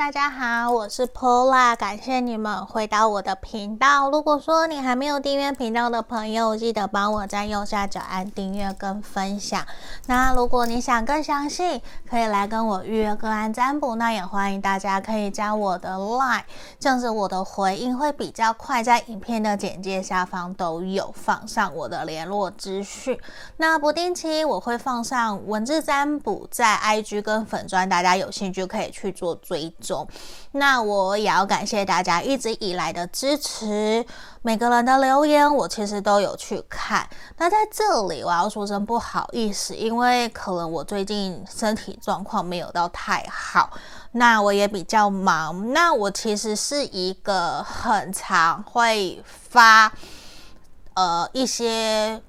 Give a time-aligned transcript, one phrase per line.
[0.00, 4.08] 大家好，我是 Pola，感谢你们回到我的频道。
[4.08, 9.62] 如果说你还没有订阅频道的朋友，记得帮我在右下角按订阅跟分享。
[10.06, 13.94] 那如果你想更详细，可以来跟我预约个案占卜。
[13.96, 16.44] 那也欢迎大家可以加我的 Line，
[16.78, 23.20] 这样子我的回应会比较快，在影片的简介下方都有放上我的联络资讯。
[23.58, 29.89] 那不定期我会放上文字占卜在 IG 跟粉专，大家有兴趣可以去做追踪
[30.52, 34.04] 那我也要感谢大家一直以来的支持，
[34.42, 37.08] 每个人的留言我其实都有去看。
[37.36, 43.70] 那在这里我要说声不好意思，因为可能我最近身体状况没有到太好，
[44.12, 45.72] 那我也比较忙。
[45.72, 49.92] 那我其实是一个很常会发
[50.94, 52.20] 呃一些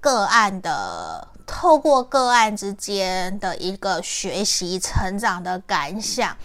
[0.00, 6.36] 个案的，透过个案之间的一个学习成长的感想。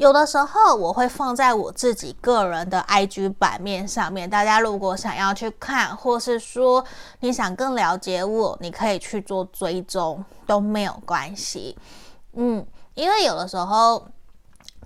[0.00, 6.82] 有的时候我会放在我自己个人的 IG 版面上面，大家如果想要去看，或是说
[7.18, 11.76] 你想更了解我，你可以去做追踪都没有关系。
[12.32, 14.06] 嗯，因为有的时候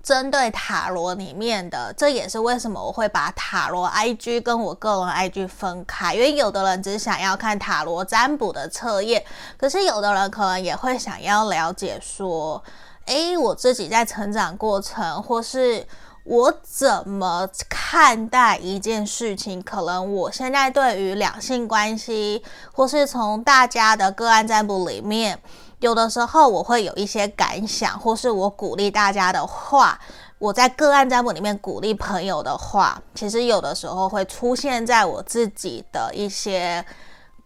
[0.03, 9.23] 针对塔罗里面的，这也是为什么我会把塔罗 IG 跟我个人 IG 分开，因为有的人只想要看塔罗占卜的测验，
[9.55, 12.61] 可是有的人可能也会想要了解说。
[13.05, 15.85] 诶，我自己在成长过程，或是
[16.23, 25.39] 我怎么看待一件事情，可能我现在对于两性关系，或是从大家的个案占卜里面，
[25.79, 29.99] 有的时候我会有一些感想，或是我鼓励大家的话，
[30.39, 36.83] 我在个案占卜里面鼓励朋友的话，其实有的时候会出现在我自己的一些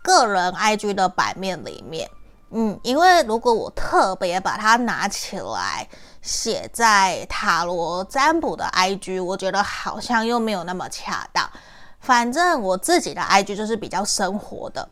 [0.02, 2.10] 个人 IG 的版面里面。
[2.52, 5.88] 嗯，因为如果我特别把它拿起来
[6.22, 11.50] 写在塔罗占卜的 IG，我觉得好像又没有那么恰当。
[12.00, 14.90] 反正我自己的 IG 就是比较生活的，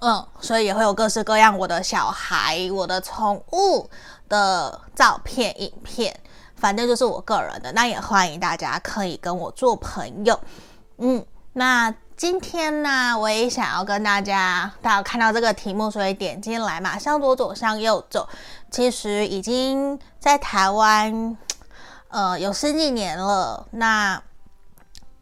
[0.00, 3.88] 嗯，所以也会有各式各样我的小孩、我的宠物
[4.28, 6.14] 的照片、影片，
[6.54, 7.72] 反正就是我个人的。
[7.72, 10.38] 那也欢迎大家可以跟我做朋友，
[10.98, 11.24] 嗯，
[11.58, 11.92] 那。
[12.18, 18.28] 今天呢，我也想要跟大家，大家看到这个题目，所以点进来嘛，向左走，向右走。
[18.72, 21.38] 其实已经在台湾，
[22.08, 23.64] 呃，有十几年了。
[23.70, 24.20] 那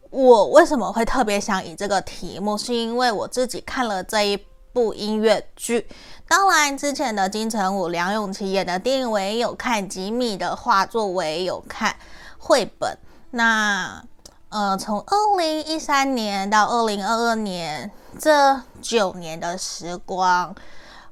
[0.09, 2.57] 我为什么会特别想以这个题目？
[2.57, 4.35] 是因为我自己看了这一
[4.73, 5.87] 部音乐剧。
[6.27, 11.95] 当然，之前的金城武、梁咏琪演的电影我也有看，吉米的画作我也有看，
[12.39, 12.97] 绘本。
[13.29, 14.03] 那。
[14.49, 20.55] 呃，从二零一三年到二零二二年这九年的时光，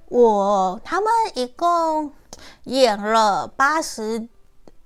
[0.07, 2.13] 我他们一共
[2.63, 4.29] 演了八十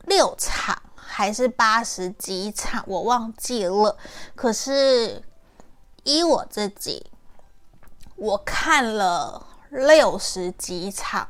[0.06, 3.96] 六场还是八十几场，我忘记了。
[4.36, 5.22] 可是
[6.04, 7.06] 依我自己，
[8.16, 11.28] 我看了六十几场。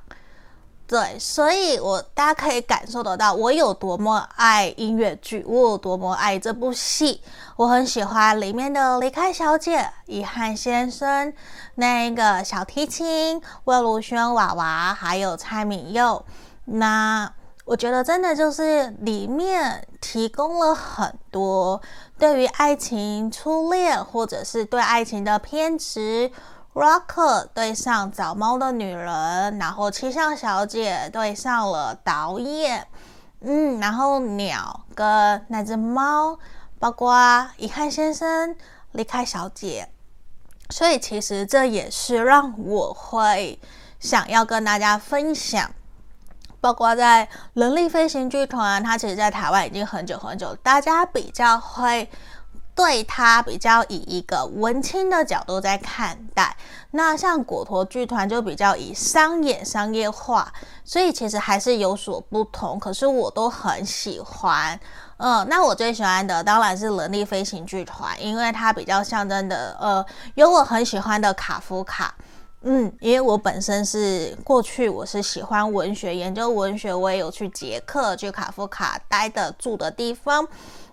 [0.89, 7.21] 对，所以我大家可以感受得到我有多么爱音乐剧，我有多么爱这部戏。
[7.57, 11.31] 我很喜欢里面的离开小姐、遗憾先生，
[11.75, 16.25] 那个小提琴魏如萱娃娃，还有蔡旻佑。
[16.65, 17.31] 那
[17.65, 21.79] 我觉得真的就是里面提供了很多
[22.17, 26.31] 对于爱情初恋，或者是对爱情的偏执。
[26.79, 32.87] Rocker 对上找猫的女人，然后气象小姐对上了导演，
[33.41, 36.39] 嗯，然后鸟跟那只猫，
[36.79, 38.55] 包括遗憾先生
[38.93, 39.89] 离开小姐，
[40.69, 43.59] 所以其实这也是让我会
[43.99, 45.69] 想要跟大家分享，
[46.61, 52.09] 包括在人力飞行剧团，它其实在台湾已经很久很久，大家比较会。
[52.79, 56.55] 对他比较以一个文青的角度在看待，
[56.91, 60.49] 那像果陀剧团就比较以商演商业化，
[60.85, 62.79] 所以其实还是有所不同。
[62.79, 64.79] 可是我都很喜欢，
[65.17, 70.05] 嗯，那我最喜欢的当然是人力飞行剧团，因为它比较象征的，呃，
[70.35, 72.15] 有我很喜欢的卡夫卡，
[72.61, 80.47] 嗯，因为我本身是过去我是喜欢文学，研究文学，我也有去捷克去卡夫卡待的住的地方。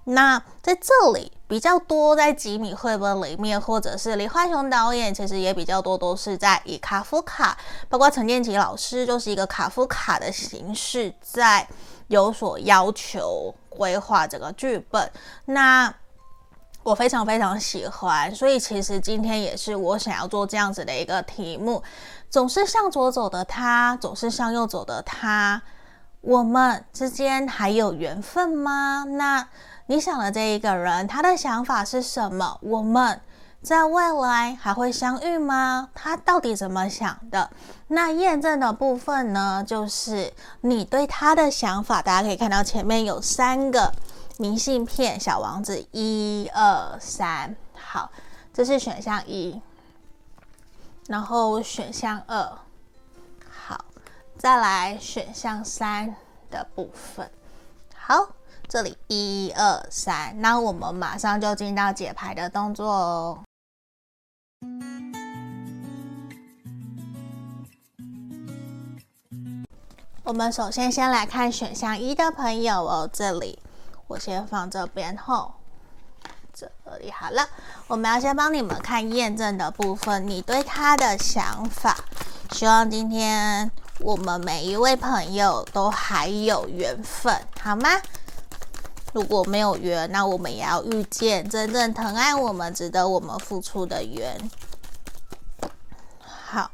[0.08, 7.58] 那在这里比较多，在吉米绘本里面，或者是李焕雄导演，其实也比较多，都是在以卡夫卡，
[7.88, 11.66] 包括陈建奇老师，就是一个卡夫卡的形式，在
[12.06, 15.10] 有所要求规划这个剧本。
[15.46, 15.92] 那
[16.84, 21.82] 我非常非常喜欢，所以其实今天也是我想要做这样子的一个题目：
[22.30, 25.60] 总是向左走的他，总是向右走的他。
[26.20, 29.04] 我们之间还有缘分吗？
[29.04, 29.48] 那
[29.86, 32.58] 你想的这一个人，他的想法是什么？
[32.60, 33.20] 我们
[33.62, 35.88] 在未来还会相遇吗？
[35.94, 37.50] 他到底怎么想的？
[37.88, 42.02] 那验证的部分呢，就是你对他的想法。
[42.02, 43.92] 大家可以看到前面有三个
[44.38, 48.10] 明信片，小王子，一二三，好，
[48.52, 49.60] 这是选项一，
[51.06, 52.52] 然后选项二。
[53.48, 53.84] 好
[54.36, 56.14] 再来选项三
[56.50, 57.30] 的部分，
[57.94, 58.28] 好，
[58.68, 63.38] 这里一二三，那我们马上就进到解牌的动作哦。
[70.24, 73.58] 我们首先先来看选项一的朋友哦，这里
[74.08, 75.54] 我先放这边后，
[76.52, 76.68] 这
[77.00, 77.48] 里好了，
[77.86, 81.96] 我们要先帮你们看验证的部分，你对他的想法，
[82.50, 83.70] 希望今天。
[84.00, 87.88] 我们每一位朋友都还有缘分，好吗？
[89.16, 94.38] 如果没有缘，那我们也要遇见真正疼爱我们、值得我们付出的缘。
[96.18, 96.70] 好，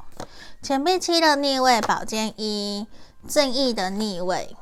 [0.60, 2.88] 钱币七的逆位，宝剑一，
[3.28, 4.56] 正义的逆位。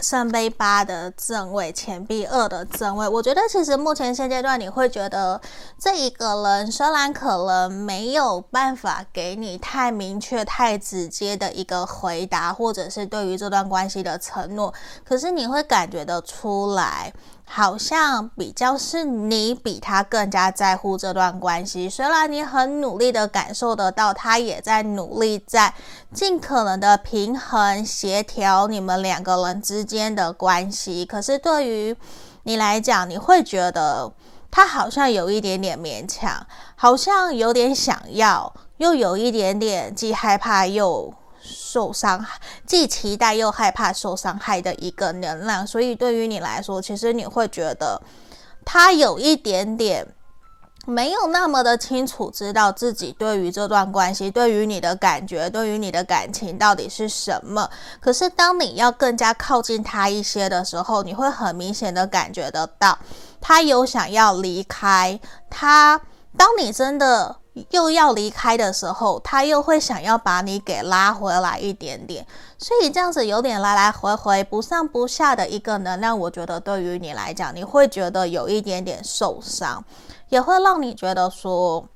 [0.00, 5.40] 圣杯八的正位，钱币二的正位，我觉得其实目前现阶段你会觉得
[5.78, 14.72] 这一个人虽然可能没有办法给你太明确、太直接的一个回答，或者是对于这段关系的承诺，
[15.04, 17.12] 可是你会感觉得出来。
[17.46, 25.72] 好像比较是你比他更加在乎这段关系，虽然你很努力的感受得到，他也在努力在
[26.12, 31.96] 尽可能的平衡协调你们两个人之间的关系，可是对于
[32.42, 34.12] 你来讲，你会觉得
[34.50, 41.14] 他好像有一点点勉强，好像有点想要，又有一点点既害怕又。
[41.44, 48.00] 受伤害，既期待又害怕受伤害的一个能量，所以对于你来说，其实你会觉得
[48.64, 50.06] 他有一点点
[50.86, 57.68] 没有那么的清楚，知道自己对于这段关系、对于你的感觉、对于你的感情到底是什么。
[58.00, 62.98] 可是当你要更加靠近他一些的时候，你会很明显的感觉得到，
[63.40, 65.20] 他有想要离开
[65.50, 66.00] 他。
[66.36, 67.36] 当你真的
[67.70, 72.26] 又要离开的时候，他又会想要把你给拉回来一点点，
[72.58, 79.84] 所以这样子有点来来回回、不上不下的一个能量，我觉得对于你来讲，你会觉得有一点点受伤，
[80.30, 81.86] 也会让你觉得说，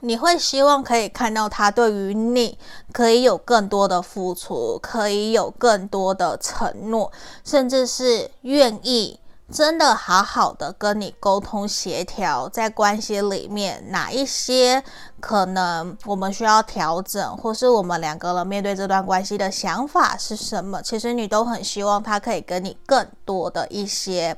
[0.00, 2.58] 你会希望可以看到他对于你
[2.92, 7.12] 可以有更多的付出，可以有更多的承诺，
[7.44, 9.20] 甚至是愿意。
[9.52, 14.82] 真的好好的跟你沟通协调，在关系里面哪一些
[15.18, 20.80] 可能我们需要调整，或是我们两个人面对这段关系的想法是什么？
[20.80, 24.36] 其实你都很希望他可以跟你更多的一些。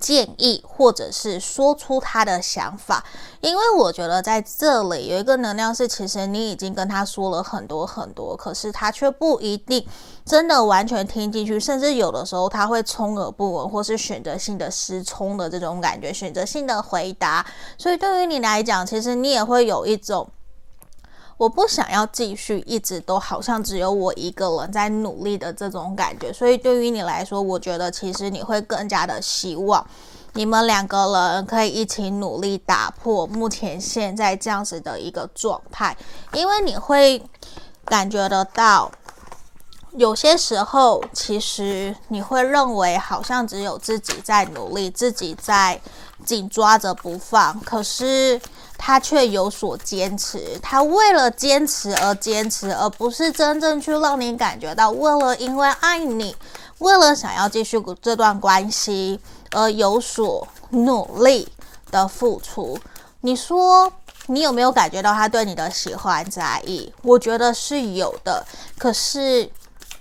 [0.00, 3.04] 建议，或者是说出他的想法，
[3.40, 9.86] 因为我觉得在这里有一个能量是，其实你已经跟他说了很多很多，可是他却不一定
[10.24, 17.44] 真的完全听进去，甚至有的时候他会充耳不闻，或是选择性的失聪的这种感觉，选择性的回答。
[17.76, 20.28] 所以对于你来讲，其实你也会有一种。
[21.42, 29.84] 我不想要继续一直都好像只有我一个人在努力的这种感觉，所以对于你来说，我觉得其实你会更加的希望
[30.34, 35.96] 你们两个人可以一起努力打破目前现在这样子的一个状态，
[36.32, 37.20] 因为你会
[37.86, 38.88] 感觉得到，
[39.96, 45.80] 有些时候其实你会认为好像只有自己在努力，自己在
[46.24, 48.40] 紧抓着不放，可是。
[48.84, 56.34] 他却有所坚持，他为了坚持而坚持，而不是真正去让你感觉到，为了因为爱你，
[56.78, 59.20] 为了想要继续这段关系
[59.52, 61.48] 而有所努力
[61.92, 62.76] 的付出。
[63.20, 63.92] 你说
[64.26, 66.92] 你有没有感觉到他对你的喜欢在意？
[67.02, 68.44] 我觉得是有的，
[68.76, 69.48] 可是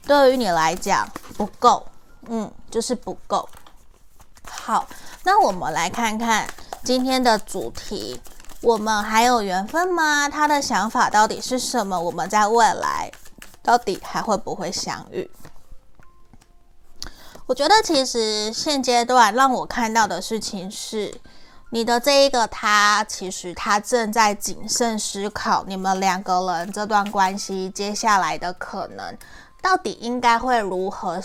[0.07, 1.07] 对于你来讲
[1.37, 1.85] 不够，
[2.27, 3.47] 嗯，就是不够。
[4.43, 4.87] 好，
[5.23, 6.47] 那我们来看看
[6.83, 8.19] 今天的主题。
[8.63, 10.29] 我们还有缘分吗？
[10.29, 11.99] 他的想法到底是什么？
[11.99, 13.11] 我们在未来
[13.63, 15.29] 到底还会不会相遇？
[17.47, 21.19] 我觉得其实现阶段让我看到的事情是，
[21.71, 29.17] 你的这一个他，其实他正在谨慎思考你们两个人这段关系接下来的可能，
[29.59, 31.19] 到底应该会如何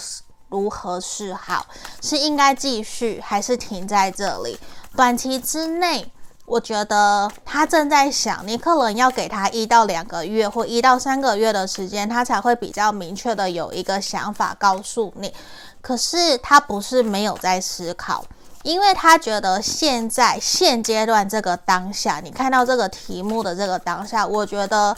[0.48, 1.66] 如何是好？
[2.00, 4.58] 是应该继续还是停在这里？
[4.96, 6.10] 短期之内。
[6.46, 15.34] 我觉得他正在想，你可能要给他一到两个月或一到三个月的时间，他才会比较明确的有一个想法告诉你。
[15.80, 18.24] 可是他不是没有在思考，
[18.62, 24.96] 因为他觉得现在现阶段这个当下，你看到这个题目的这个当下，我觉得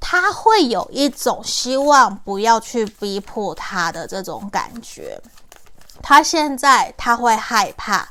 [0.00, 5.20] 他会有一种希望不要去逼迫他的这种感觉。
[6.02, 8.08] 他现在他会害怕。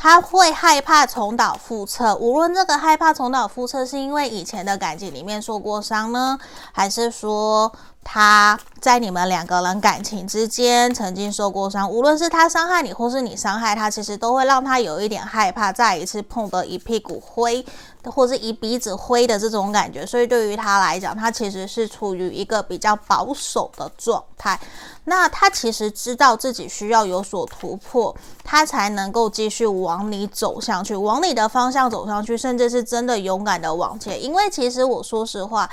[0.00, 6.38] 他会害怕重蹈覆辙，无论这个害怕重蹈覆辙是因为以前的感情里面受过伤呢，
[6.70, 7.72] 还是说
[8.04, 17.66] 他在你们两个人感情之间曾经受过伤，无论是他伤害你，或是你伤害他，其实都会让他有一点害怕，再一次碰得一屁股灰，
[18.10, 20.04] 或是一鼻子灰的这种感觉。
[20.04, 24.58] 所以对于他来讲，他其实是处于一个比较保守的状态。
[25.04, 34.22] 那他其实知道自己需要有所突破，他才能够继续往你走上去，往你的方向走上去，甚至是真的勇敢的往前。
[34.22, 35.68] 因为其实我说实话，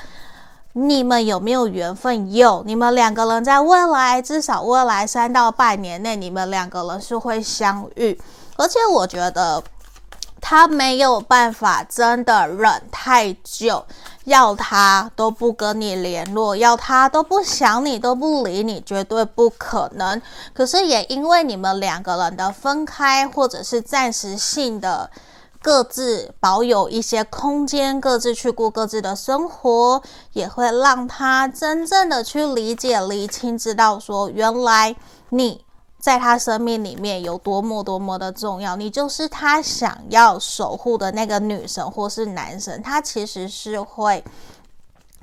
[0.71, 2.33] 你们有没有缘分？
[2.33, 8.17] 有，你们两个人在未来，至少未来三到半年内，你们两个人是会相遇。
[8.57, 9.61] 而且我觉得
[10.47, 13.83] 他没有办法真的忍太久。
[14.25, 20.21] 要他都不跟你联络，要他都不想你，都不理你，绝对不可能。
[20.53, 25.09] 可是也因为你们两个人的分开，或者是暂时性的
[25.63, 34.95] 各自保有一些空间，各自去过各自的生活，也会让他真正的去理解、理清，知道说原来
[35.29, 35.64] 你。
[36.05, 44.24] 在他生命里面有多么多么的重要，你就是他想要守护的那个女神或是男神，他其实是会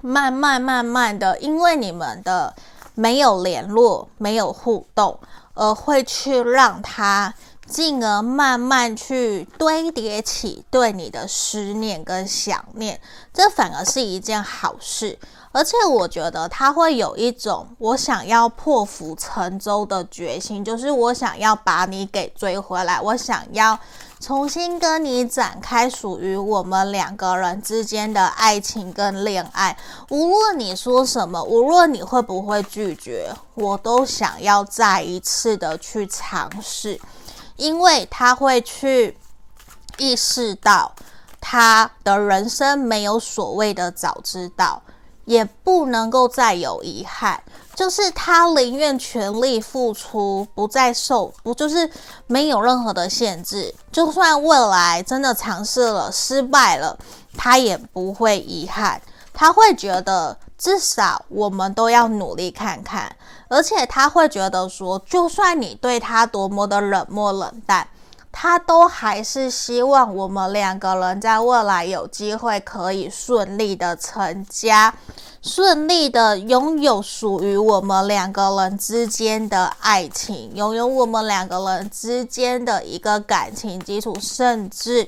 [0.00, 2.52] 慢慢慢慢的，因为你们的
[2.96, 5.16] 没有联络、没有互动，
[5.54, 7.32] 而会去让他
[7.72, 13.00] 进而慢慢去堆叠起对你的思念跟想念，
[13.32, 15.18] 这反而是一件好事。
[15.54, 23.78] 而且我觉得他会有一种我想要破釜沉舟的决心，就是我想要把你给追回来，我想要
[24.18, 29.76] 重新跟你展开属于我们两个人之间的爱情跟恋爱。
[30.08, 36.98] 无论你说什么，无论你会不会拒绝，我都想要再一次的去尝试，
[37.56, 39.16] 因为他会去
[39.98, 40.94] 意识到
[41.40, 44.82] 他的人生没有所谓的早知道。
[45.24, 47.40] 也不能够再有遗憾，
[47.76, 51.88] 就是他宁愿全力付出，不再受，不就是
[52.26, 53.72] 没有任何的限制。
[53.92, 56.98] 就算未来真的尝试了失败了，
[57.38, 59.00] 他也不会遗憾。
[59.32, 63.16] 他会觉得至少我们都要努力看看，
[63.48, 67.88] 而且他会觉得说，就算你对他多么的冷漠冷淡。
[68.34, 74.94] 他都还是希望我们两个人在未来有机会可以顺利的成家，
[75.42, 85.06] 顺利的拥有属于我们两个人之间的爱情，拥有我们两个人之间的一个感情基础，甚至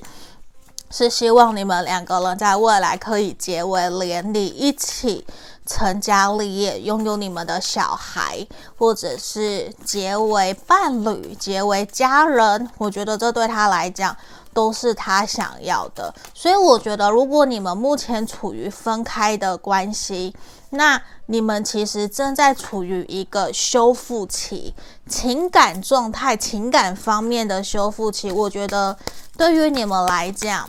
[0.97, 5.27] 是希望你们两个人在未来可以结为连理，一起。
[5.67, 8.47] 成家立业，拥有你们的小孩，
[8.77, 14.15] 或者是结为伴侣、结为家人，我觉得这对他来讲
[14.53, 16.15] 都是他想要的。
[16.35, 20.37] 所以，我觉得如果你们目前处于分开的关系，
[20.69, 24.75] 那你们其实正在处于一个修复期，
[25.09, 28.31] 情感状态、情感方面的修复期。
[28.31, 28.95] 我觉得
[29.39, 30.69] 对于你们来讲。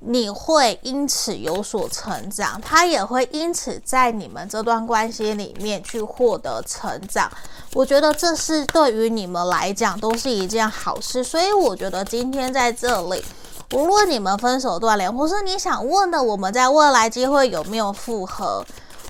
[0.00, 7.30] 你会因此有所成长，他也会因此在你们这段关系里面去获得成长。
[7.74, 11.22] 我觉得这是对于你们来讲都是一件好事。
[11.24, 13.24] 所以我觉得今天在这里，
[13.72, 18.64] 无论你们分手断联，或是你想问的我们在未来机会有没有复合，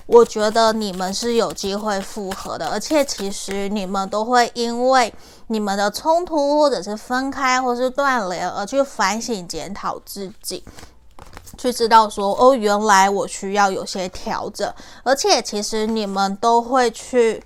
[0.05, 5.13] 我觉得你们是有机会复合的，而且其实你们都会因为。
[5.47, 10.63] 你们的冲突，或者是分开，或是断联，而去反省检讨自己，
[11.57, 14.73] 去知道说，哦，原来我需要有些调整。
[15.03, 17.43] 而且，其实你们都会去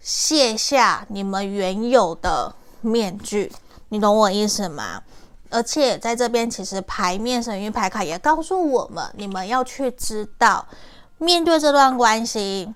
[0.00, 3.52] 卸下你们原有的面具，
[3.88, 5.02] 你懂我意思吗？
[5.50, 10.64] 而且，在这边，其实牌面神諭牌卡也告诉我们，你们要去知道，
[11.18, 12.74] 面对这段关系。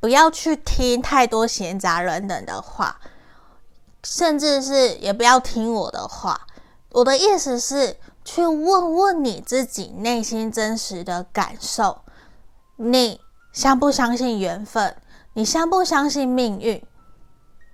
[0.00, 3.00] 不要去听太多闲杂人等的话，
[4.02, 6.46] 甚至是也不要听我的话。
[6.90, 12.02] 我的意思是，去问问你自己内心真实的感受。
[12.76, 13.18] 你
[13.52, 14.94] 相不相信缘分？
[15.32, 16.84] 你相不相信命运？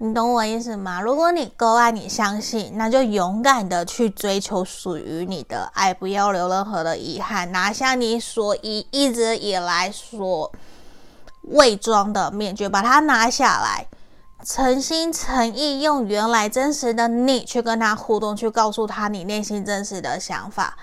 [0.02, 0.98] 你懂我意思吗？
[0.98, 10.50] 如果你够爱你相信，那就勇敢的去追求属于你的爱，不要留任何的遗憾，拿下你所一一直以来所
[11.50, 13.86] 伪装的面具，把它拿下来，
[14.42, 20.78] 诚心诚意用原来真实的你去跟他互动，去告诉他你内心真实的想法，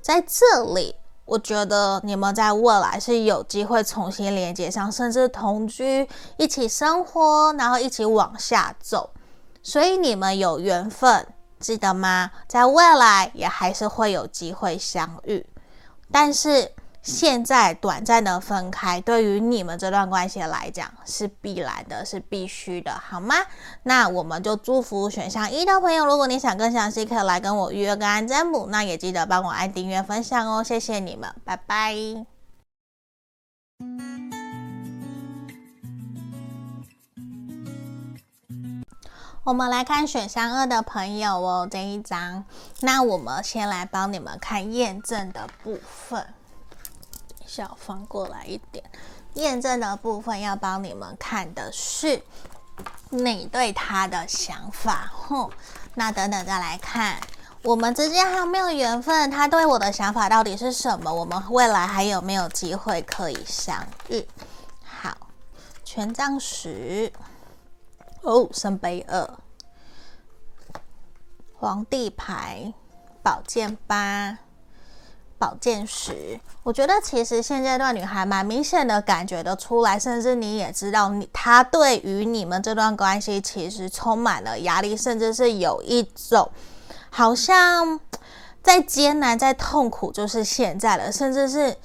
[0.00, 0.94] 在这里。
[1.24, 9.10] 我觉得你们在未来是有机会重新连接上，甚至同居、一起生活，然后一起往下走。
[9.62, 11.26] 所以你们有缘分，
[11.60, 12.30] 记得吗？
[12.46, 15.46] 在未来也还是会有机会相遇，
[16.10, 16.72] 但是。
[17.02, 23.34] 现在短暂的分开，对于你们这段关系来讲是必然的，是必须的，好吗？
[23.82, 26.06] 那我们就祝福选项一的朋友。
[26.06, 28.68] 如果你想更详细，可以来跟我预约个安占卜。
[28.70, 31.96] 那也记得帮我按订阅、分享哦，谢谢你们，拜拜。
[39.42, 42.44] 我们来看选项二的朋友哦，这一张。
[42.78, 46.24] 那我们先来帮你们看验证的部分。
[47.54, 48.82] 小方过来一点，
[49.34, 52.22] 验证的部分要帮你们看的是
[53.10, 55.12] 你对他的想法。
[55.12, 55.50] 哼，
[55.94, 57.20] 那等等再来看，
[57.62, 59.30] 我们之间还有没有缘分？
[59.30, 61.12] 他对我的想法到底是什么？
[61.12, 64.26] 我们未来还有没有机会可以相遇？
[64.82, 65.14] 好，
[65.84, 67.12] 权杖十，
[68.22, 69.28] 哦，圣杯二，
[71.52, 72.72] 皇帝牌，
[73.22, 74.38] 宝剑八。
[75.42, 86.48] 保健食，我觉得其实现阶段女孩蛮明显的感觉得出来，甚至你也知道你，你她对于你们这段关系其实充满了压力，甚至是有一种
[87.10, 87.98] 好像
[88.62, 91.76] 在艰难、在痛苦，就是现在了，甚至是。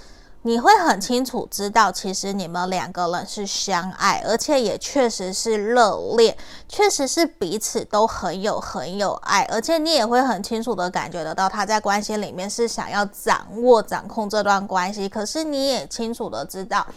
[0.47, 6.37] 你会很清楚知道，其实你们两个人是相爱，而且也确实是热恋，
[6.69, 15.09] 确实是彼此都很有很有爱，而且你也会很清楚的感觉得到，他在关系里面是想要掌握、掌控这段关系。
[15.09, 16.87] 可是你也清楚的知道，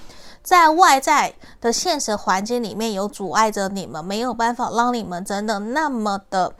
[0.44, 6.54] 在外在的现实环境里面有阻碍着你们，没有办法让你们真的那么的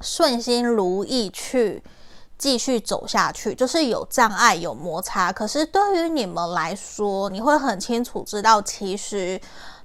[0.00, 1.82] 顺心如意去。
[2.42, 5.32] 继续走下去，就是有障碍、有摩擦。
[5.32, 9.40] 可是对于你们来说，你会很清楚知道，其实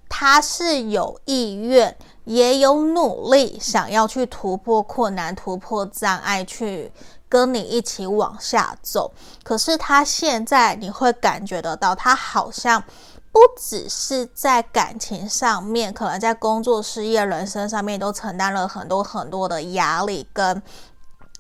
[0.10, 6.92] 他是有意愿，也有努力，想要去突破困难、突破障碍，去
[7.30, 9.12] 跟你一起往下走。
[9.44, 12.84] 可是他现在，你会感觉得到，他好像
[13.32, 20.64] 不只是在感情上面，可能在工作、事业、人生上面都承担了很多很多的压力跟。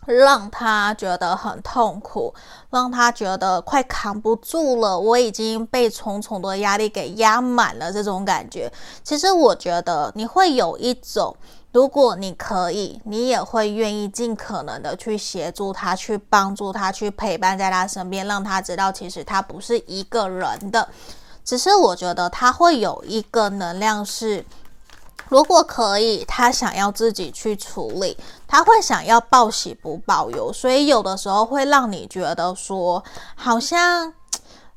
[0.07, 2.33] 让他觉得很痛苦，
[2.69, 4.97] 让他觉得快扛不住了。
[4.97, 8.71] 我已经被重重的压力给压满了，这种感觉。
[9.03, 11.35] 其实我觉得你会有一种，
[11.73, 20.87] 如果你可以，你也会愿意尽可能的去协助他，去帮助他，去陪伴在他身边，让他知道其实他不是一个人的。
[21.43, 24.45] 只是我觉得他会有一个能量是。
[25.29, 33.03] 如果可以，他想要自己去处理，他会想要报喜不报忧，所以有的时候会让你觉得说，
[33.35, 34.13] 好像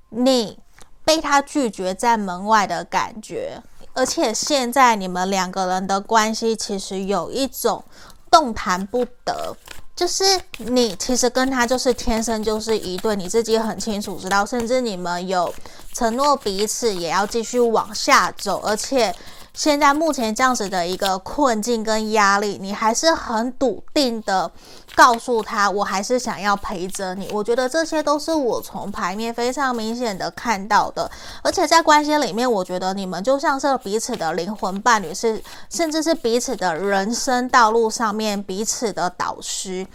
[0.08, 0.58] 你
[1.04, 3.62] 被他拒绝在门外的感觉。
[3.92, 7.84] 而且现在你们两个人的关系其实有一种
[8.30, 9.56] 动弹不得，
[9.94, 10.24] 就是
[10.58, 15.52] 你其实跟他就是天生就是一对，你自己很清楚知道，甚至你们有
[15.92, 19.14] 承诺彼此也要继续往下走，而且。
[19.52, 24.50] 现在目前这样子的一个困境跟压力，你还是很笃定的
[24.94, 27.28] 告诉他，我还是想要陪着你。
[27.32, 31.10] 我觉得这些都是我从牌面非常明显的看到的，
[31.42, 39.86] 而且在关系里面，我觉得你们就像是彼此的灵魂伴侣，是甚至是彼此的人生道路上面彼此的导师。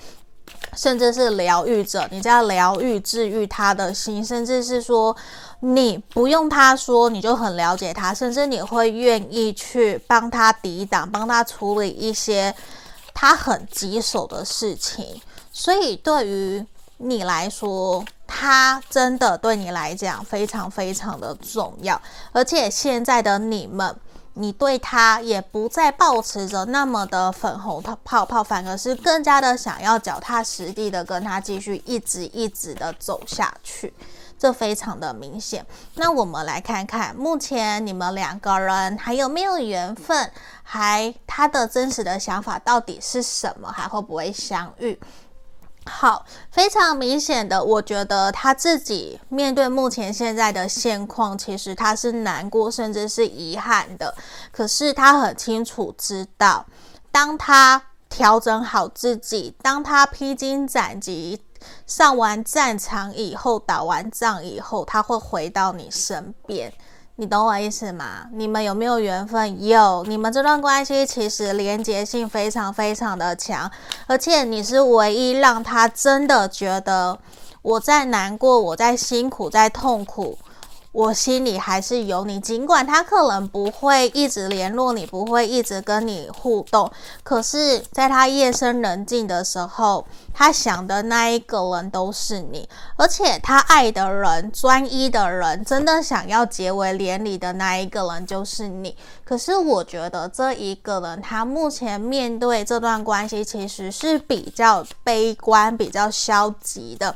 [0.76, 5.16] 甚至是疗愈者，你在疗愈、治愈他的心，甚至是说
[5.60, 12.54] 你不用他说，你就很了解他，甚至你会愿意去帮他抵挡、帮他处理一些
[13.14, 15.22] 他很棘手的事情。
[15.52, 16.66] 所以对于
[16.98, 23.96] 你来说，他真的对你来讲非常非常的重要，而且现在的你们。
[24.38, 33.94] 你对他也不再抱持着那么的粉红泡泡，反而是更加的想要脚踏实地的跟他继续一直一直的走下去，
[34.38, 35.66] 这非常的明显。
[35.96, 40.32] 那我们来看看，目前你们两个人还有没有缘分？
[40.64, 43.72] 还他的真实的想法到底是什么？
[43.72, 45.00] 还会不会相遇？
[45.88, 54.16] 好，非常明显的，我觉得他自己面对目前现在的现况，其实他是难过，甚至是遗憾的。
[54.52, 56.66] 可是他很清楚知道，
[57.12, 61.40] 当他调整好自己，当他披荆斩棘
[61.88, 66.72] 上完战场以后，打完仗以后，他会回到你身边。
[67.18, 68.28] 你懂我意思吗？
[68.34, 69.66] 你们有没有缘分？
[69.66, 73.72] 有，你们这段关系其实连结性非常非常的强，
[74.06, 77.18] 而且你是唯一让他真的觉得
[77.62, 80.38] 我在难过，我在辛苦，在痛苦。
[80.96, 86.90] 我心里还是有你，尽管他可能不会一直联络你，不会一直跟你互动，
[87.22, 98.96] 可是，在他夜深人静的时候，他想的那一个人都是你，而且他爱的人、专一的人、真的想要结为连理的那一个人就是你。
[99.26, 107.14] 可是，我觉得这一个人，他目前面对这段关系，其实是比较悲观、比较消极的。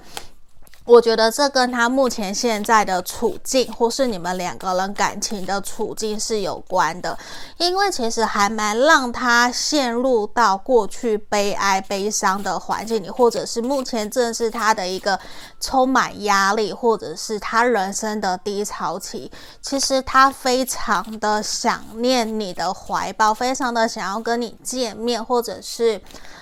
[0.89, 7.15] 我觉得这跟他目前现在的处境，或是你们两个人感情的处境是有关的，
[7.57, 15.19] 因为其实还蛮让他陷入到过去悲哀、悲伤的环境里，或者是目前正是他的一个
[15.59, 19.31] 充满压力，或者是他人生的低潮期。
[19.61, 26.01] 其实他非常的想念你的怀抱，非常的想要跟你见面，或者是。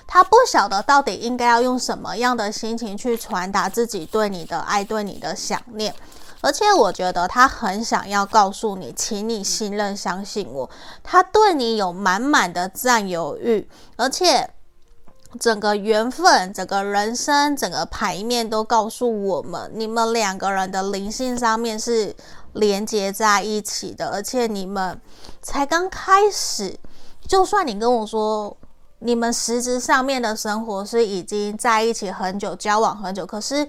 [0.09, 5.93] 他不晓得到底应该要用什么样的心情去传达自己对你你的爱、对你的想念，
[6.41, 10.69] 而且我觉得他很想要告诉你，请你信任、相信我。
[11.01, 14.47] 他对你有满满的占有欲，而且
[15.39, 22.15] 整个缘分、整个人生、整个牌面都告诉我们，你们两个人的灵性上面是
[22.53, 25.01] 连接在一起的，而且你们
[25.41, 26.79] 才刚开始。
[27.27, 28.55] 就算你跟我说。
[28.99, 33.63] 你们实质上面的生活是已经在一起很久，交往很久，可是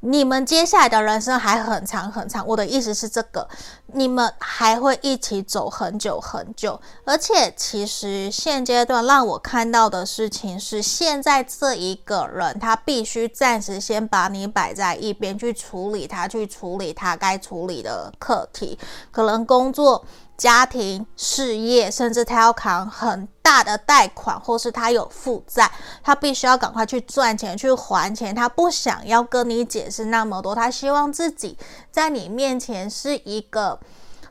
[0.00, 2.46] 你们接下来的人生还很长很长。
[2.46, 3.48] 我的意思是这个，
[3.86, 6.80] 你们还会一起走很久很久。
[7.04, 18.78] 而且，其实现阶段让我看到的事情是，现在这一个人他必须暂时先把你摆在一边去处理他，去处理他该处理的课题，
[19.10, 20.04] 可能工作。
[20.38, 25.68] 家庭、事业，甚至他要扛很大的贷款，或是他有负债，
[26.00, 28.32] 他必须要赶快去赚钱去还钱。
[28.32, 31.58] 他不想要跟你解释那么多，他希望自己
[31.90, 33.80] 在你面前是一个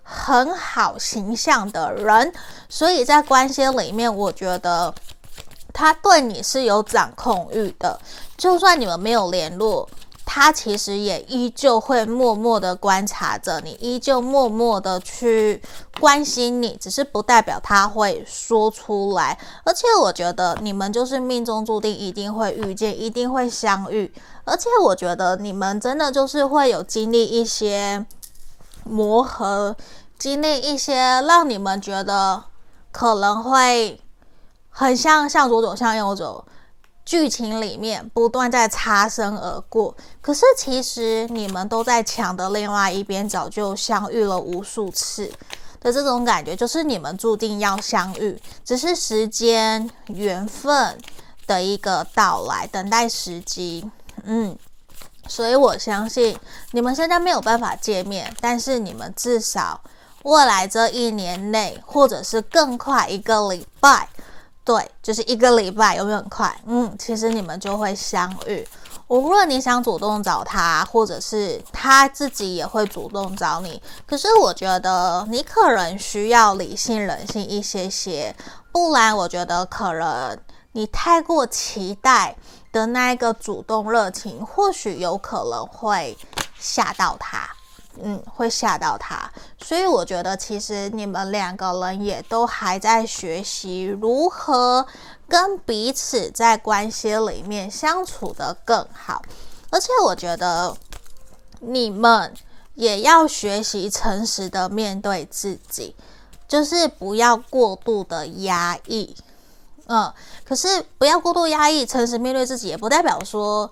[0.02, 2.34] 很好形象的人。
[2.70, 4.96] 所以在关系里面，我觉得
[5.74, 8.00] 他对你是有掌控欲的，
[8.38, 9.88] 就算你们没有联络。
[10.30, 15.62] 他其实也依旧会默默的观察着你，依旧默默的去
[16.02, 19.40] 关心你，只是不代表他会说出来。
[19.64, 24.14] 而且我觉得你们就是命中注定一定会遇见，一定会相遇。
[24.44, 28.06] 而且我觉得你们真的就是会有经历一些
[28.84, 29.78] 磨合，
[30.20, 32.44] 经历一些让你们觉得
[32.92, 34.02] 可能会
[34.70, 36.46] 很像向左走，向右走。
[37.08, 45.32] 剧情里面不断在擦身而过，可是其实你们都在墙的另外一边，早就相遇了无数次
[45.80, 50.98] 的这种感觉，就是你们注定要相遇，只是时间缘分
[51.48, 53.90] 的一个到来，等待时机。
[54.26, 54.58] 嗯，
[55.30, 56.38] 所以我相信
[56.72, 59.80] 你们现在没有办法见面，但是你们至少
[60.24, 64.10] 未来这一年内，或者是更快一个礼拜。
[64.68, 66.54] 对，就是一个礼拜，有没有很快？
[66.66, 68.68] 嗯，其实你们就会相遇。
[69.08, 73.82] 无论你想主动找他，或者是他自己也会主动找你。
[74.06, 78.36] 可是我觉得你可能需要理性、人性一些些，
[78.74, 80.38] 不然我觉得可能
[80.74, 82.36] 你太过期待
[82.74, 86.18] 的那一个主动热情，或许有可能会
[86.60, 87.48] 吓到他。
[88.04, 94.86] 嗯，会吓到他，所以我觉得其实你们两个人也都还在学习如何
[95.28, 99.22] 跟彼此在关系里面相处得更好，
[99.72, 100.76] 而且我觉得
[101.60, 102.34] 你们
[102.76, 105.96] 也要学习诚实的面对自己，
[106.48, 109.16] 就是不要过度的压抑，
[109.88, 110.14] 嗯，
[110.46, 113.72] 可是不要过度压抑，诚实面对自己也不代表说。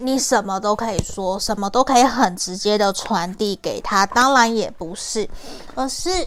[0.00, 5.28] 你什么都可以说，什么都可以很直接的传递给他，当然也不是，
[5.74, 6.26] 而是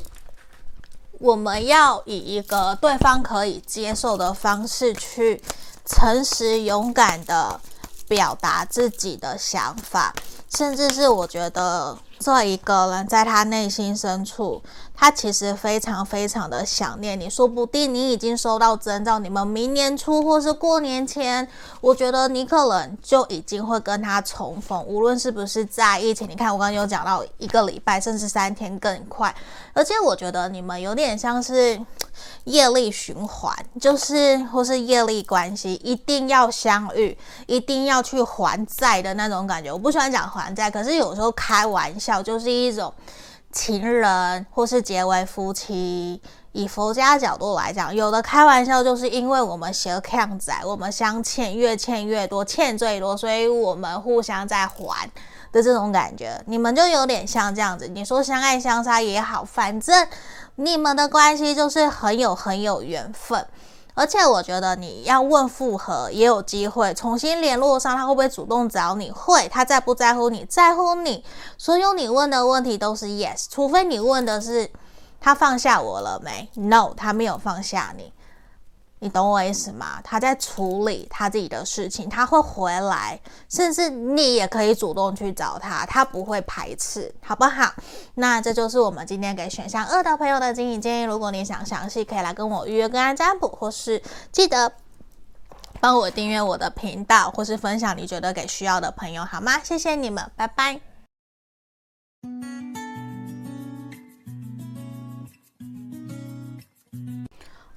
[1.20, 5.42] 我们要以一个对方可以接受的方式去
[5.86, 7.60] 诚实勇敢的
[8.08, 10.14] 表达自己的想法，
[10.56, 14.62] 甚至是我觉得这一个人在他内心深处，
[14.96, 17.30] 他其实非常非常的想念你。
[17.30, 21.46] 说不定你已经收到征兆，你们明年初或是过年前，
[21.82, 24.82] 我觉得你可能就已经会跟他重逢。
[24.86, 29.36] 无论是不是在一起，你看我刚刚有讲到一个礼拜，甚至三天更快。
[29.74, 31.78] 而且我觉得你们有点像是
[32.46, 39.72] 业力循环，就是或是业力关系，一定要相遇，一定要去还债的那种感觉。
[39.72, 42.94] 我不喜欢讲还债，可是有时候开玩笑就是一种
[43.52, 46.22] 情人或是结为夫妻。
[46.52, 55.10] 以佛家角度来讲，有的开玩笑就是因为我们相欠债，我们相欠，越欠越多，欠最多，所以我们互相在还。
[55.52, 57.88] 的这种感觉，你们就有点像这样子。
[57.88, 60.08] 你说相爱相杀也好，反正
[60.56, 63.48] 你们的关系就是很有很有缘分。
[63.96, 69.12] 而且我觉得你要问复合也有机会重新联络上，他会不会主动找你？
[69.12, 70.44] 会，他在不在乎你？
[70.46, 71.24] 在乎你。
[71.60, 74.72] 所有你问的问题都是 yes，除非你问的是
[75.22, 78.12] 他放下我了没？No，他没有放下你。
[79.04, 80.00] 你懂我意思吗？
[80.02, 87.74] 他在处理他自己的事情，他会回来，甚至你也可以主动去找他，他不会排斥，好不好？
[88.16, 91.04] 那这就是我们今天给选项二的朋友的经营建议。
[91.04, 94.72] 如果你想详细，可以来跟我预约个案占卜，或是记得
[95.82, 99.60] 帮我订阅我的频道，或是分享你觉得给需要的朋友，好吗？
[99.62, 100.80] 谢谢你们，拜拜。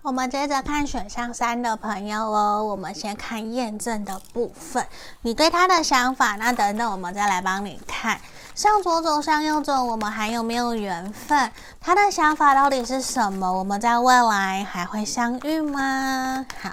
[0.06, 4.86] 我们接着看选项三的朋友哦，我们先看验证的部分，
[5.22, 8.20] 你对他的想法，那等等我们再来帮你看，
[8.54, 11.50] 向左走，向右走，我们还有没有缘分？
[11.80, 13.52] 他的想法到底是什么？
[13.52, 16.46] 我们在未来还会相遇吗？
[16.62, 16.70] 好，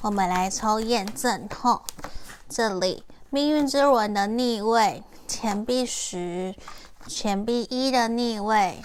[0.00, 1.82] 我们来抽验证后，
[2.48, 6.54] 这里命运之轮的逆位，钱币十，
[7.06, 8.82] 钱币一的逆位。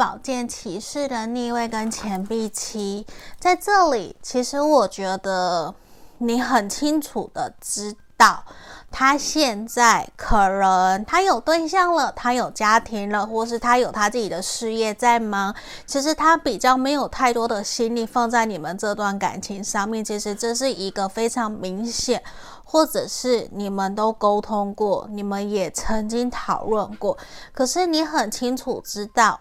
[0.00, 3.06] 宝剑骑士的逆位跟钱币七
[3.38, 5.74] 在这里，其实我觉得
[6.16, 8.42] 你很清楚的知道，
[8.90, 15.54] 他现在可能他有对象了，他有家庭了，或是他有他自己的事业在忙。
[15.84, 20.02] 其实他比较没有太多的心力放在你们这段感情上面。
[20.02, 22.22] 其实这是一个非常明显，
[22.64, 27.18] 或者是你们都沟通过，你们也曾经讨论过。
[27.52, 29.38] 可是你很清楚知道。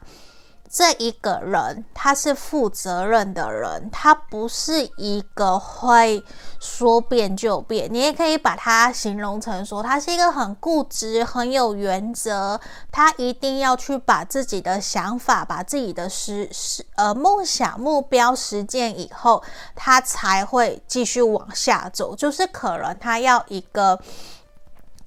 [0.71, 6.23] 这一个人，他是负责任的人，他不是一个会
[6.59, 7.91] 说变就变。
[7.91, 22.15] 你也可以把他形容成说，他是一个很固执、很有原则，他一定要去把自己的想法、把自己的实实呃梦想、目标实践以后，他才会继续往下走。
[22.15, 23.99] 就是可能他要一个，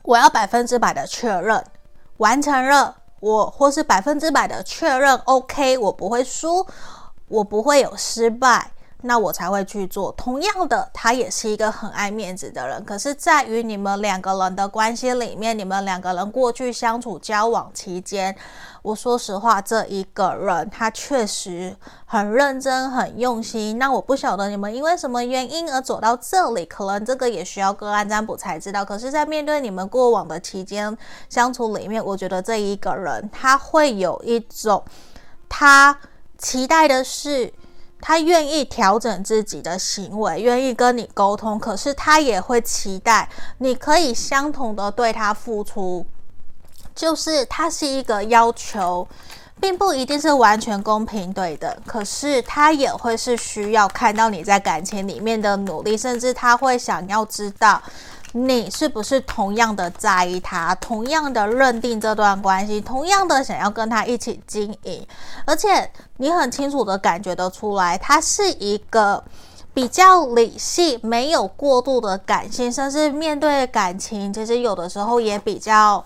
[0.03, 1.64] 我要百分之百的确认，
[2.16, 2.96] 完成了。
[3.22, 6.66] 我或是百分之百的确认，OK，我不会输，
[7.28, 8.72] 我不会有失败。
[9.02, 10.10] 那我才会去做。
[10.12, 12.84] 同样的，他也是一个很爱面子的人。
[12.84, 18.34] 可是，在于你们两个人的关系里面，你们两个人过去相处交往期间，
[18.82, 23.78] 我说实话，这一个人他确实很认真、很用心。
[23.78, 28.84] 那我不晓得你们因为什么原因而走到这里，可能这个也需要个案占卜才知道。
[28.84, 30.96] 可是，在面对你们过往的期间
[31.28, 34.84] 相处里面，我觉得这一个人他会有一种
[35.48, 35.98] 他
[36.38, 37.52] 期待的是。
[38.02, 43.26] 他愿意调整自己的行为，愿意跟你沟通，可是他也会期待
[43.58, 46.04] 你可以相同的对他付出。
[46.94, 49.08] 就是他是一个要求，
[49.58, 57.80] 并不一定是完全公平对的，可是他也会是需要看到你在感情里面的努力，甚至他会想要知道。
[58.34, 65.06] 你是不是同样的在意他，同样的认定这段关系，同样的想要跟他一起经营？
[65.44, 69.22] 而且你很清楚的感觉得出来，他是一个
[69.74, 76.02] 比较理性，没有过度的感性，甚至面对感情，其实有的时候也比较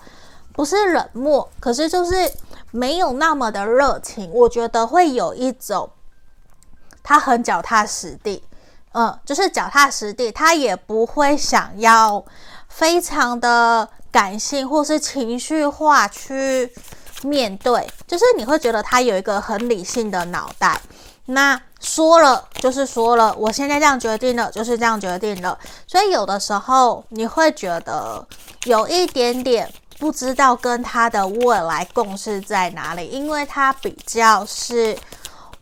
[0.52, 2.32] 不是冷漠，可是就是
[2.72, 4.28] 没有那么的热情。
[4.32, 5.88] 我觉得会有一种
[7.04, 8.42] 他很脚踏实地。
[8.98, 12.24] 嗯，就是脚踏实地，他也不会想要
[12.66, 16.72] 非常的感性或是情绪化去
[17.22, 20.80] 面对，就是你会觉得他有一个很理性的脑袋，
[21.26, 28.26] 那说了就是说了，我现在这样决定了，就是这样决定了，所以有的时候你会觉得
[28.64, 34.96] 有一点点不知道跟他的未来共识在哪里，因为他比较是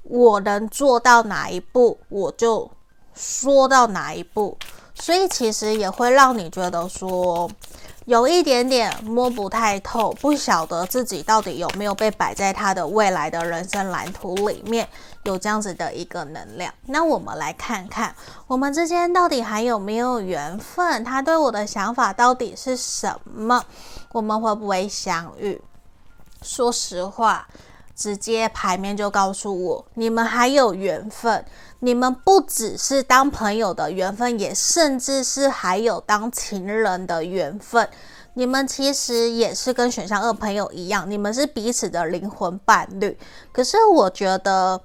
[0.05, 2.71] 我能做到哪一步，我就。
[3.15, 4.57] 说到哪一步，
[4.95, 7.51] 所以其实也会让你觉得说，
[8.07, 14.89] 有一点点摸不太透，不晓得自己到底有没有被摆在他的未来的人生蓝图里面，
[15.23, 16.73] 有这样子的一个能量。
[16.87, 18.15] 那我们来看看，
[18.47, 21.03] 我们之间到底还有没有缘分？
[21.03, 23.65] 他对我的想法到底是什么？
[24.13, 25.61] 我们会不会相遇？
[26.43, 27.49] 说实话，
[27.97, 31.45] 直接牌面就告诉我，你们还有缘分。
[31.85, 37.87] 你们不只是当朋友的缘分，也甚至是还有当情人的缘分。
[38.33, 43.19] 你们其实也是跟选项二朋友一样，你们是彼此的灵魂伴侣。
[43.53, 44.81] 可是我觉得，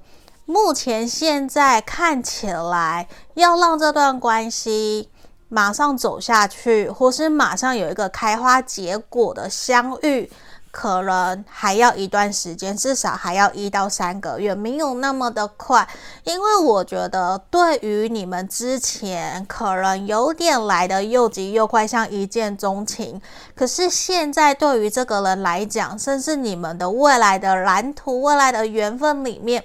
[0.46, 5.10] 目前现在看起来，要让这段关系
[5.48, 10.30] 马上走下去，或是马上有一个开花结果的相遇。
[10.72, 15.88] 可能还要一段时间，至少还要一到三个月，没有那么的快。
[16.24, 23.20] 因为我觉得，对于你们之前可能有点来得又急又快，像一见钟情。
[23.56, 29.64] 可是现在对于这个人来讲，甚至你们的未来的蓝图、未来的缘分里面，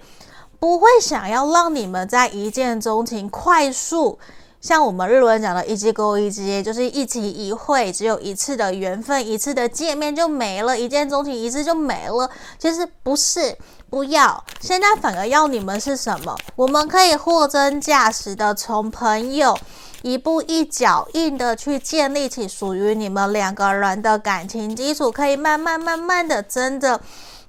[0.59, 4.19] 不会想要让你们在一见钟情、快速。
[4.65, 6.31] 像我们日文讲的“一期一会”，
[6.65, 12.31] 就是一期一会，只有一次的缘分，一次的见面就没了，一见钟情一次就没了。
[12.59, 13.55] 其实不是，
[13.91, 14.43] 不要。
[14.63, 16.35] 现在反而要你们是什么？
[16.57, 19.55] 我们可以货真价实的从朋友
[20.01, 26.99] 一步一脚印的去建立起属于你们两个人的感情基础，可以慢慢慢慢的真的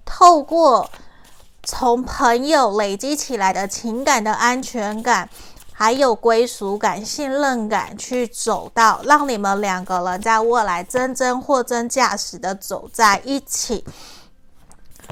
[0.03, 0.89] 透过
[1.63, 5.29] 从朋友累积起来的情感的安全感。
[5.77, 13.83] 还有归属感、信任感，去走到让你们两个人在未来真正货真价实的走在一起，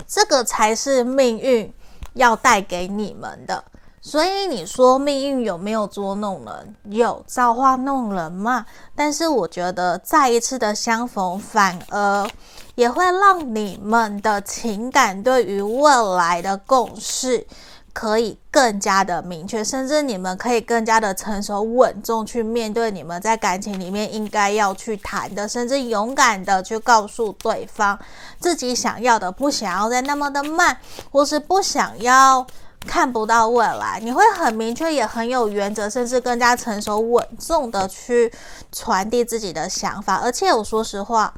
[0.07, 1.73] 这个才是命运
[2.13, 3.61] 要带给你们的。
[4.05, 6.75] 所以你说命运有没有捉弄人？
[6.85, 8.65] 有，造化弄人嘛。
[8.95, 12.29] 但是我觉得再一次的相逢，反而
[12.75, 17.45] 也会让你们的情感对于未来的共识。
[17.93, 27.97] 可以更加的明确，甚至你们可以更加的成熟稳重去面对你们在感情里面应该要去谈的，甚至勇敢的去告诉对方
[28.39, 30.75] 自己想要的，不想要再那么的慢，
[31.11, 32.45] 或是不想要
[32.87, 33.99] 看不到未来。
[34.01, 38.33] 你会很明确，也很有原则，甚至更加成熟稳重的去
[38.71, 40.15] 传递自己的想法。
[40.15, 41.31] 而且我说实话，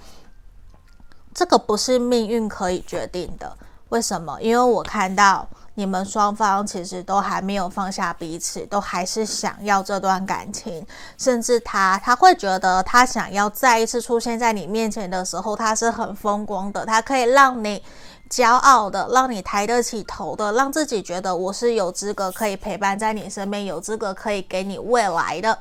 [1.33, 3.57] 这个不是命运可以决定的。
[3.89, 4.41] 为什么？
[4.41, 5.45] 因为我看到。
[5.75, 10.85] 你们双方其实都还没有放下彼此，都还是想要这段感情，
[11.17, 17.83] 甚至他他会觉得他想要再一次出现在你面前的时候，他是很风光的，他可以让你
[18.29, 25.59] 骄傲的，让你抬得起头的，让自己觉得我是有资格可以陪伴在你身边，有资格可以给你未来的。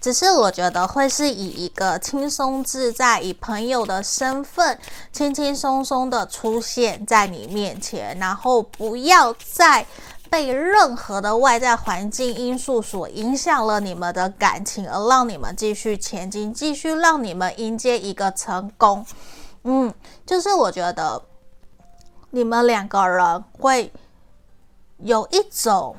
[0.00, 4.78] 只是我觉得会是以一个轻松自在、以朋友的身份，
[5.12, 9.84] 轻轻松松的出现在你面前，然后不要再
[10.30, 19.04] 被任何的外在环境因素所影响了你们的感情，而让你们继续前进，继续让你们迎接一个成功。
[19.64, 19.92] 嗯，
[20.24, 21.20] 就是我觉得
[22.30, 23.92] 你们两个人会
[24.98, 25.96] 有一种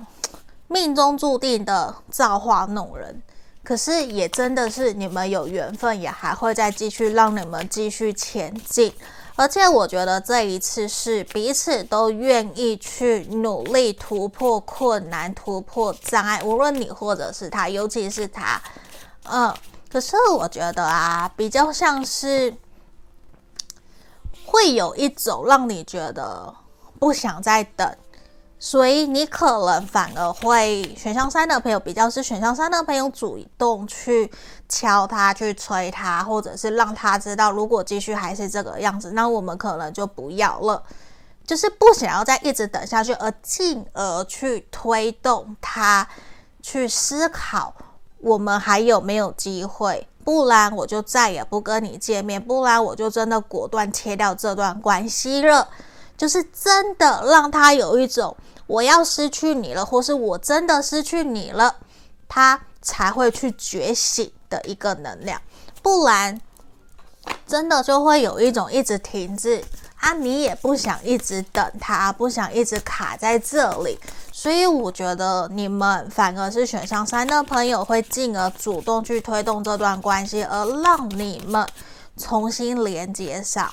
[0.67, 3.21] 命中注定的造化弄人。
[3.69, 8.91] 可是也真的是你们有缘分，也还会再继续让你们继续前进。
[9.35, 18.59] 而且我觉得这一次是彼此都愿意去努力突破困难、突破障碍，无论你或者是他，尤其是他。
[19.25, 19.53] 嗯，
[19.91, 22.51] 可是我觉得啊，比较像是
[24.47, 26.51] 会有一种让你觉得
[26.97, 27.87] 不想再等。
[28.61, 34.29] 所以你可能反而会选项三的朋友比较是选项三的朋友主动去
[34.67, 40.83] 敲他、去催他，或者是让他知道，如果继续还是这个样子，那我们可能就不要了，
[41.47, 46.05] 就是不想要再一直等下去，而进而去推动他
[46.61, 47.73] 去思考，
[48.17, 50.05] 我们还有没有机会？
[50.25, 55.69] 不然我就再也不跟你见面，不然我就真的果断切掉这段关系了。
[56.19, 58.35] 就是真的让他有一种
[58.67, 61.73] 我要失去你了，或是我真的失去你了，
[62.27, 65.41] 他才会去觉醒的一个能量。
[65.81, 66.39] 不然，
[67.47, 69.63] 真的就会有一种一直停滞
[69.95, 73.97] 啊，你也不想一直等他，不想一直卡在这里。
[74.31, 81.65] 所以我觉得你们反而是选项三的朋友会进而主动去推动这段关系，而让你们
[82.17, 83.71] 重新连接上。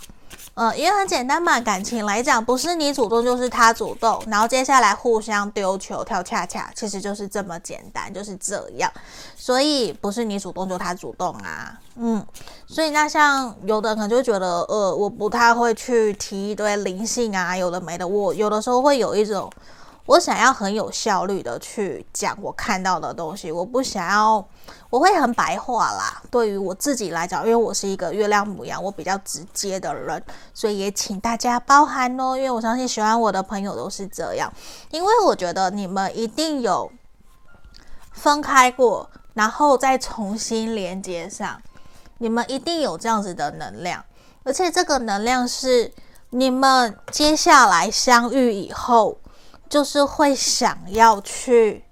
[0.57, 8.91] 嗯，因为很简单嘛，感情来讲，不是你主动就是他主动，然后接下来互相丢球跳恰恰，其实就是这么简单，就是这样。
[9.37, 12.25] 所以不是你主动就他主动啊，嗯。
[12.67, 19.53] 所以那像有的人可能就觉得，呃，我不太会去提一堆灵性啊，有的没的，我有的时候会有一种。
[20.07, 24.49] 我想要很有效率的去讲我看到的东西，我不想要，
[24.89, 26.23] 我会很白话啦。
[26.31, 30.23] 对于我自己来讲，因为我是一个月亮母羊，我比较直接的人，
[30.55, 32.37] 所以也请大家包涵哦。
[32.37, 34.53] 因为我相信喜欢我的朋友都是这样，
[34.91, 36.89] 因为我觉得你们一定有
[38.13, 41.61] 分开过，然后再重新连接上，
[42.19, 44.05] 你们一定有这样子的能量，
[44.45, 45.93] 而且这个能量是
[46.31, 49.19] 你们接下来相遇以后。
[49.69, 51.85] 就是会想要去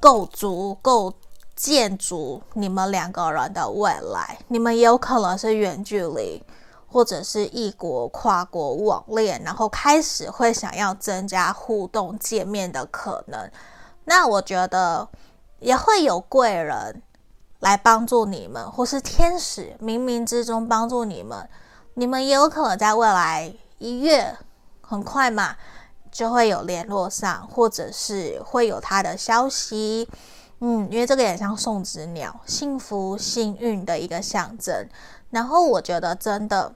[0.00, 1.12] 构筑、构
[1.54, 4.38] 建筑你们两个人的未来。
[4.48, 6.42] 你们也有可能是远距离，
[6.90, 13.50] 或者是异国跨国网恋，然后开始会想要增加互动、见面的可能。
[14.04, 15.08] 那我觉得
[15.60, 17.02] 也会有贵人
[17.60, 21.48] 来帮助你们，或是天使冥冥之中帮助你们。
[21.94, 24.36] 你们也有可能在未来一月，
[24.80, 25.56] 很快嘛。
[26.14, 30.08] 就会有联络上，或者是会有他的消息，
[30.60, 34.88] 嗯，因为这个也像送子鸟，幸福幸运的一个象征。
[35.30, 36.72] 然后我觉得真的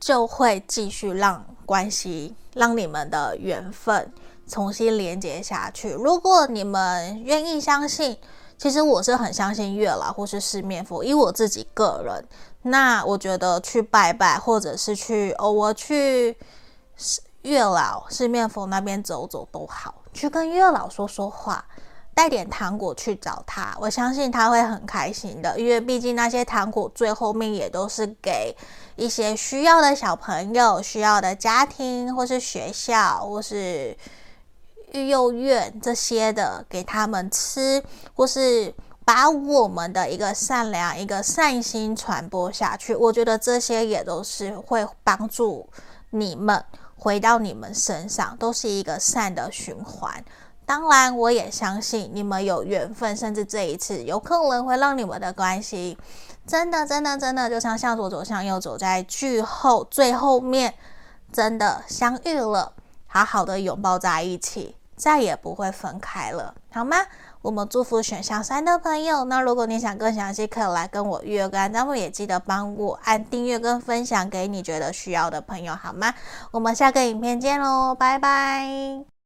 [0.00, 4.10] 就会继续让关系，让你们的缘分
[4.46, 5.90] 重新连接下去。
[5.90, 8.16] 如果你们愿意相信，
[8.56, 12.26] 其实我是很相信月老或是四面佛，以我自己个人，
[12.62, 16.34] 那我觉得去拜拜，或者是去偶尔去。
[17.42, 21.64] 月老、四面佛那边走走都好，去跟月老说说话，
[22.14, 25.58] 带点糖果去找他，我相信他会很开心的。
[25.58, 28.54] 因为毕竟那些糖果最后面也都是给
[28.96, 33.96] 一些需要的小朋友、需要的家庭，或是学校，或是
[34.92, 37.82] 育幼院这些的，给他们吃，
[38.14, 38.74] 或是
[39.04, 42.96] 把我们的一个善良、一个善心传播下去。
[42.96, 45.68] 我觉得这些也都是会帮助
[46.10, 46.64] 你们。
[46.98, 50.22] 回到你们身上都是一个善的循环。
[50.66, 55.96] 当然，我也相信你们有缘分，甚至这一次有可能会让你们的关系
[56.46, 60.74] 真的、真的、真的，就像向左走，向右走，在剧后最后面
[61.32, 62.74] 真的相遇了，
[63.06, 66.98] 好好的拥抱在一起，再也不会分开了，好吗？
[67.48, 69.24] 我们祝福选项三的朋友。
[69.24, 76.12] 那如果你想更详细，可以来跟我预约个案，咱们也记得帮我按订阅跟分享给你觉得需要的朋友，好吗？
[76.50, 79.17] 我们下个影片见喽，拜拜。